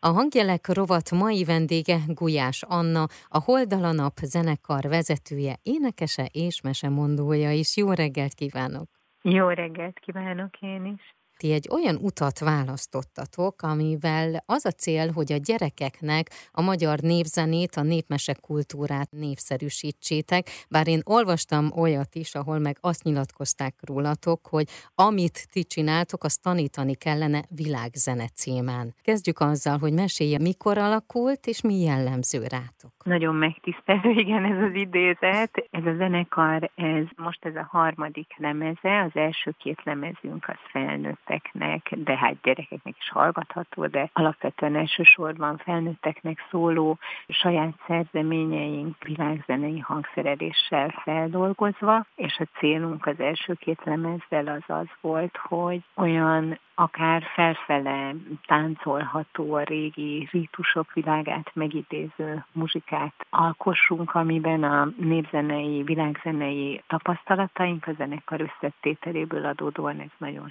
[0.00, 7.76] A hangjelek rovat mai vendége Gulyás Anna, a Holdalanap zenekar vezetője, énekese és mesemondója is.
[7.76, 8.88] Jó reggelt kívánok!
[9.22, 11.17] Jó reggelt kívánok én is!
[11.38, 17.74] Ti egy olyan utat választottatok, amivel az a cél, hogy a gyerekeknek a magyar népzenét,
[17.74, 24.66] a népmese kultúrát népszerűsítsétek, bár én olvastam olyat is, ahol meg azt nyilatkozták rólatok, hogy
[24.94, 28.94] amit ti csináltok, azt tanítani kellene világzene címán.
[29.02, 32.92] Kezdjük azzal, hogy mesélje, mikor alakult, és mi jellemző rátok.
[33.04, 35.68] Nagyon megtisztelő, igen, ez az idézet.
[35.70, 41.27] Ez a zenekar, ez most ez a harmadik lemeze, az első két lemezünk az felnőtt
[41.28, 50.88] felnőtteknek, de hát gyerekeknek is hallgatható, de alapvetően elsősorban felnőtteknek szóló saját szerzeményeink világzenei hangszereléssel
[50.88, 58.14] feldolgozva, és a célunk az első két lemezzel az az volt, hogy olyan akár felfele
[58.46, 68.40] táncolható a régi rítusok világát megidéző muzsikát alkossunk, amiben a népzenei, világzenei tapasztalataink a zenekar
[68.40, 70.48] összetételéből adódóan ez nagyon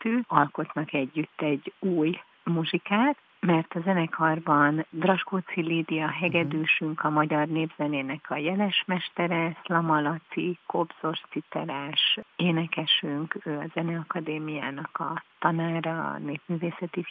[0.00, 8.26] sokrétű, alkotnak együtt egy új muzsikát, mert a zenekarban Draskóci Lídia hegedűsünk, a magyar népzenének
[8.28, 17.06] a jelesmestere, Szlama Laci, kobzos citerás, énekesünk, ő a Zeneakadémiának a tanára, a népművészeti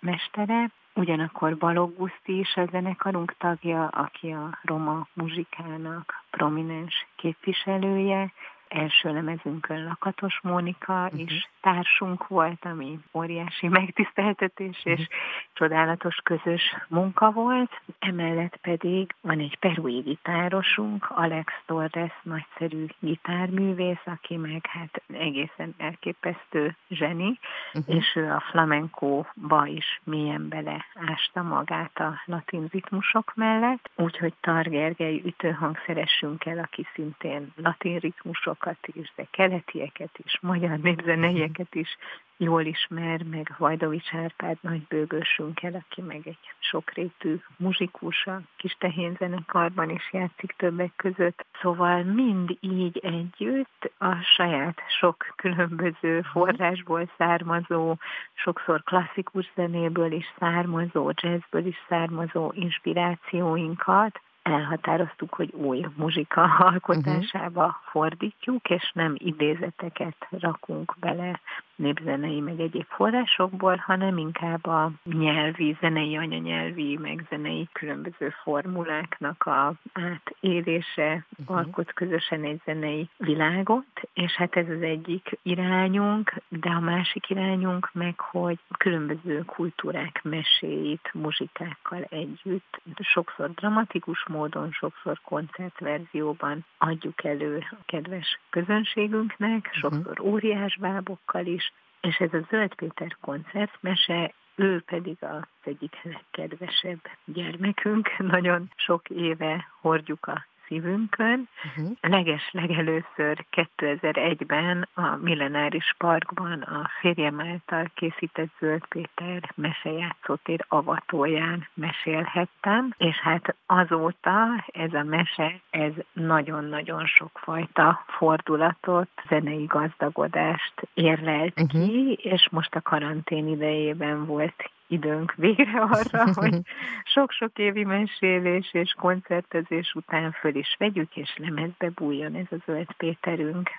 [0.00, 8.32] mestere, Ugyanakkor Balogh Guszti is a zenekarunk tagja, aki a roma muzsikának prominens képviselője,
[8.70, 11.20] első lemezünkön Lakatos Mónika uh-huh.
[11.20, 15.06] is társunk volt, ami óriási megtiszteltetés és uh-huh.
[15.52, 17.80] csodálatos közös munka volt.
[17.98, 26.76] Emellett pedig van egy perui gitárosunk, Alex Torres, nagyszerű gitárművész, aki meg hát egészen elképesztő
[26.88, 27.38] zseni,
[27.74, 27.96] uh-huh.
[27.96, 35.22] és ő a flamenco-ba is mélyen beleásta magát a latin ritmusok mellett, úgyhogy Tar Gergely
[35.24, 41.96] ütőhangszeresünkkel, aki szintén latin ritmusok magyarokat is, de keletieket is, magyar népzeneieket is
[42.36, 49.90] jól ismer, meg Vajdovics Árpád nagybőgősünkkel, aki meg egy sokrétű muzsikus a kis tehén zenekarban
[49.90, 51.44] is játszik többek között.
[51.60, 57.96] Szóval mind így együtt a saját sok különböző forrásból származó,
[58.34, 67.82] sokszor klasszikus zenéből is származó, jazzből is származó inspirációinkat elhatároztuk, hogy új muzsika alkotásába uh-huh.
[67.90, 71.40] fordítjuk, és nem idézeteket rakunk bele
[71.80, 79.74] népzenei meg egyéb forrásokból, hanem inkább a nyelvi, zenei anyanyelvi, meg zenei különböző formuláknak a
[79.92, 81.56] átélése uh-huh.
[81.56, 87.90] alkot közösen egy zenei világot, és hát ez az egyik irányunk, de a másik irányunk
[87.92, 97.76] meg, hogy különböző kultúrák meséit muzsikákkal együtt, sokszor dramatikus módon, sokszor koncertverzióban adjuk elő a
[97.86, 99.78] kedves közönségünknek, mhm.
[99.78, 101.69] sokszor óriás bábokkal is,
[102.00, 108.18] és ez a Zöld Péter koncertmese, ő pedig az egyik legkedvesebb gyermekünk.
[108.34, 111.48] Nagyon sok éve hordjuk a szívünkön.
[111.64, 111.96] Uh-huh.
[112.00, 122.94] Leges legelőször 2001-ben a Millenáris Parkban a férjem által készített Zöld Péter mesejátszótér avatóján mesélhettem,
[122.98, 131.86] és hát azóta ez a mese, ez nagyon-nagyon sokfajta fordulatot, zenei gazdagodást érlelt uh-huh.
[131.86, 136.60] ki, és most a karantén idejében volt időnk végre arra, hogy
[137.04, 142.92] sok-sok évi mesélés és koncertezés után föl is vegyük, és lemezbe bújjon ez a Zöld
[142.96, 143.70] Péterünk.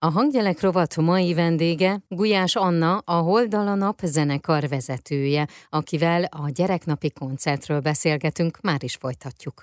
[0.00, 7.80] A hangjelek rovat mai vendége Gulyás Anna, a Holdalanap zenekar vezetője, akivel a gyereknapi koncertről
[7.80, 9.62] beszélgetünk, már is folytatjuk.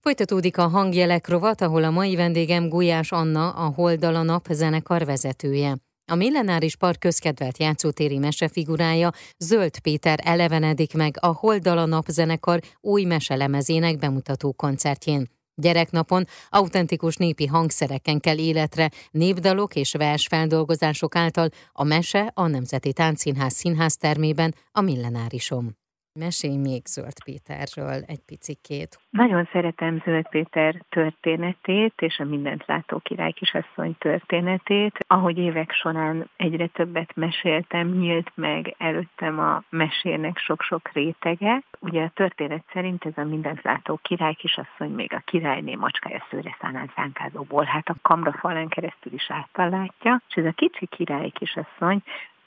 [0.00, 5.76] Folytatódik a hangjelek rovat, ahol a mai vendégem Gulyás Anna, a Holdalanap zenekar vezetője.
[6.06, 13.98] A Millenáris Park közkedvelt játszótéri mesefigurája Zöld Péter elevenedik meg a Holdala Napzenekar új meselemezének
[13.98, 15.30] bemutató koncertjén.
[15.54, 23.54] Gyereknapon autentikus népi hangszereken kell életre, népdalok és versfeldolgozások által a mese a Nemzeti Táncszínház
[23.54, 25.81] színháztermében a Millenárisom.
[26.14, 28.98] Mesélj még Zöld Péterről egy picikét.
[29.10, 34.98] Nagyon szeretem Zöld Péter történetét, és a mindent látó király kisasszony történetét.
[35.06, 41.62] Ahogy évek során egyre többet meséltem, nyílt meg előttem a mesének sok-sok rétege.
[41.78, 46.56] Ugye a történet szerint ez a mindent látó király kisasszony még a királyné macskája szőre
[46.60, 52.02] szánán szánkázóból, hát a kamrafalán keresztül is áttalátja, és ez a kicsi király kisasszony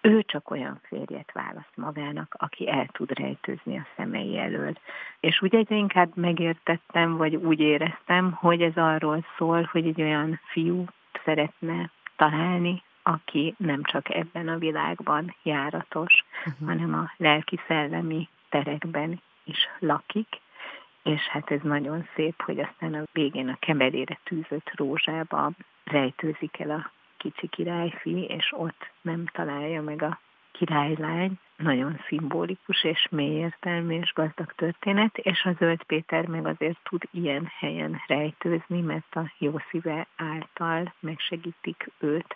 [0.06, 4.74] ő csak olyan férjet választ magának, aki el tud rejtőzni a szemei elől.
[5.19, 10.40] És úgy egyre inkább megértettem, vagy úgy éreztem, hogy ez arról szól, hogy egy olyan
[10.44, 10.86] fiú
[11.24, 16.68] szeretne találni, aki nem csak ebben a világban járatos, uh-huh.
[16.68, 20.42] hanem a lelki-szellemi terekben is lakik,
[21.04, 25.52] és hát ez nagyon szép, hogy aztán a végén a kemerére tűzött rózsába
[25.84, 26.92] rejtőzik el a
[27.25, 30.19] kicsi királyfi, és ott nem találja meg a
[30.51, 31.39] királylány.
[31.57, 37.01] Nagyon szimbolikus és mély értelmű és gazdag történet, és a Zöld Péter meg azért tud
[37.12, 42.36] ilyen helyen rejtőzni, mert a jó szíve által megsegítik őt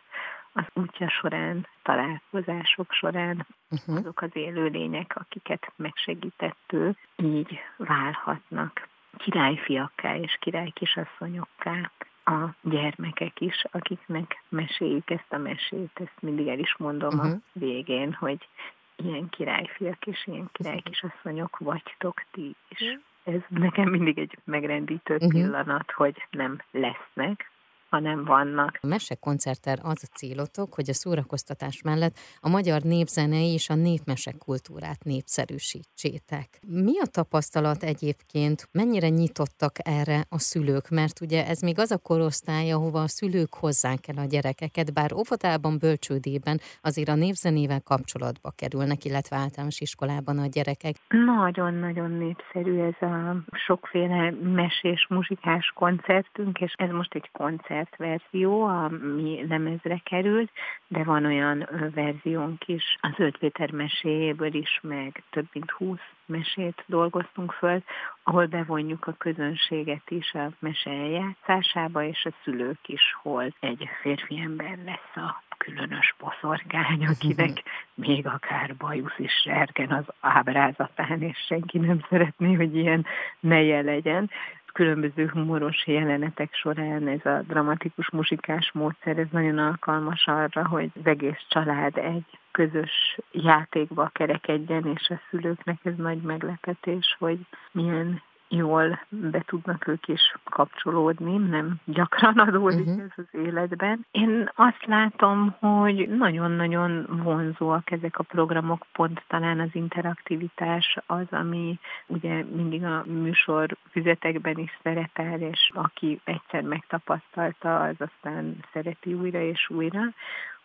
[0.53, 3.95] az útja során, találkozások során uh-huh.
[3.95, 8.88] azok az élőlények, akiket megsegített ő, így válhatnak
[9.18, 11.92] királyfiakká és királykisasszonyokká
[12.29, 17.31] a gyermekek is, akiknek meséljük ezt a mesét, ezt mindig el is mondom uh-huh.
[17.31, 18.47] a végén, hogy
[18.95, 22.81] ilyen királyfiak és ilyen királykisasszonyok vagytok ti is.
[22.81, 23.01] Uh-huh.
[23.23, 25.31] Ez nekem mindig egy megrendítő uh-huh.
[25.31, 27.51] pillanat, hogy nem lesznek,
[27.89, 28.77] hanem vannak.
[28.81, 34.38] A mesekoncerter az a célotok, hogy a szórakoztatás mellett a magyar népzenei és a népmesek
[34.38, 36.47] kultúrát népszerűsítsétek.
[36.68, 38.68] Mi a tapasztalat egyébként?
[38.71, 40.89] Mennyire nyitottak erre a szülők?
[40.89, 45.13] Mert ugye ez még az a korosztály, ahova a szülők hozzánk el a gyerekeket, bár
[45.13, 50.95] óvodában, bölcsődében azért a népzenével kapcsolatba kerülnek, illetve általános iskolában a gyerekek.
[51.07, 59.45] Nagyon-nagyon népszerű ez a sokféle mesés, muzsikás koncertünk, és ez most egy koncert verzió, ami
[59.47, 60.51] lemezre került,
[60.87, 66.83] de van olyan verziónk is, az Öt Péter meséjéből is, meg több mint húsz mesét
[66.85, 67.83] dolgoztunk föl,
[68.23, 74.39] ahol bevonjuk a közönséget is a mese eljátszásába, és a szülők is, hol egy férfi
[74.39, 81.77] ember lesz a különös poszorgány, akinek még akár bajusz is serken az ábrázatán, és senki
[81.77, 83.05] nem szeretné, hogy ilyen
[83.39, 84.29] neje legyen
[84.71, 91.06] különböző humoros jelenetek során ez a dramatikus muzsikás módszer, ez nagyon alkalmas arra, hogy az
[91.06, 97.39] egész család egy közös játékba kerekedjen, és a szülőknek ez nagy meglepetés, hogy
[97.71, 103.01] milyen jól be tudnak ők is kapcsolódni, nem gyakran adódik uh-huh.
[103.01, 104.05] ez az életben.
[104.11, 111.79] Én azt látom, hogy nagyon-nagyon vonzóak ezek a programok, pont talán az interaktivitás az, ami
[112.07, 119.41] ugye mindig a műsor füzetekben is szerepel, és aki egyszer megtapasztalta, az aztán szereti újra
[119.41, 120.01] és újra.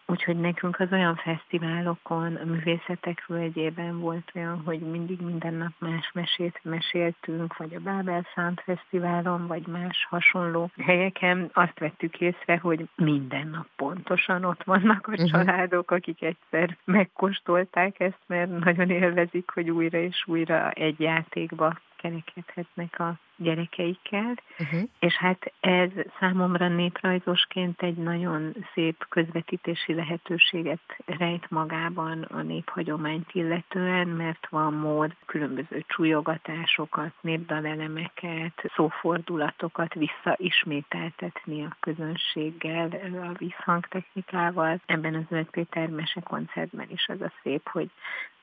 [0.07, 6.11] Úgyhogy nekünk az olyan fesztiválokon, a művészetek völgyében volt olyan, hogy mindig minden nap más
[6.15, 11.51] mesét meséltünk, vagy a Bábel Sound Fesztiválon, vagy más hasonló helyeken.
[11.53, 15.31] Azt vettük észre, hogy minden nap pontosan ott vannak a uh-huh.
[15.31, 22.99] családok, akik egyszer megkóstolták ezt, mert nagyon élvezik, hogy újra és újra egy játékba kerekedhetnek
[23.01, 24.81] a gyerekeikkel, uh-huh.
[24.99, 34.09] és hát ez számomra néprajzosként egy nagyon szép közvetítési lehetőséget rejt magában a néphagyományt illetően,
[34.09, 42.89] mert van mód különböző csúlyogatásokat, népdalelemeket, szófordulatokat visszaismételtetni a közönséggel,
[43.23, 44.81] a visszhangtechnikával.
[44.87, 47.91] Ebben az Zöld Péter mese koncertben is az a szép, hogy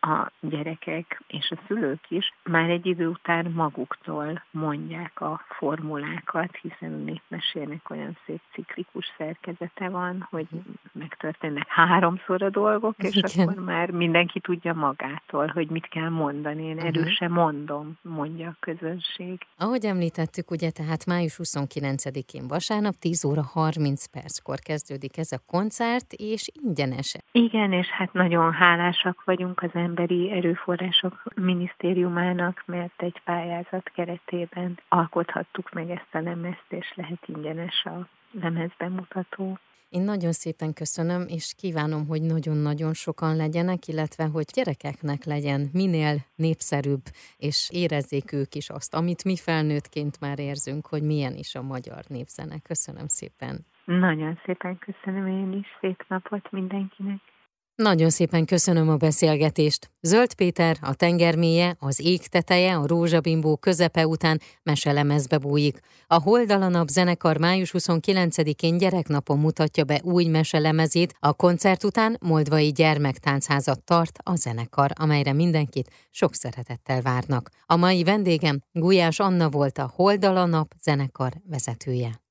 [0.01, 6.93] a gyerekek és a szülők is már egy idő után maguktól mondják a formulákat, hiszen
[6.93, 10.47] a népmesének olyan szép ciklikus szerkezete van, hogy
[10.91, 13.47] megtörténnek háromszor a dolgok, és Igen.
[13.47, 16.63] akkor már mindenki tudja magától, hogy mit kell mondani.
[16.63, 19.45] Én erősen mondom, mondja a közönség.
[19.57, 26.13] Ahogy említettük, ugye tehát május 29-én vasárnap 10 óra 30 perckor kezdődik ez a koncert,
[26.13, 27.15] és ingyenes.
[27.31, 35.71] Igen, és hát nagyon hálásak vagyunk az Emberi Erőforrások Minisztériumának, mert egy pályázat keretében alkothattuk
[35.73, 39.57] meg ezt a lemezt, és lehet ingyenes a lemezbemutató.
[39.89, 46.15] Én nagyon szépen köszönöm, és kívánom, hogy nagyon-nagyon sokan legyenek, illetve hogy gyerekeknek legyen minél
[46.35, 47.03] népszerűbb,
[47.37, 52.03] és érezzék ők is azt, amit mi felnőttként már érzünk, hogy milyen is a magyar
[52.07, 52.55] népzene.
[52.63, 53.65] Köszönöm szépen.
[53.85, 55.67] Nagyon szépen köszönöm én is.
[55.79, 57.30] Szép napot mindenkinek.
[57.75, 59.91] Nagyon szépen köszönöm a beszélgetést.
[60.01, 65.79] Zöld Péter, a tengermélye, az ég teteje, a rózsabimbó közepe után meselemezbe bújik.
[66.07, 73.83] A Holdalanap zenekar május 29-én gyereknapon mutatja be új meselemezét, a koncert után Moldvai Gyermektáncházat
[73.83, 77.49] tart a zenekar, amelyre mindenkit sok szeretettel várnak.
[77.65, 82.21] A mai vendégem Gulyás Anna volt a Holdalanap zenekar vezetője.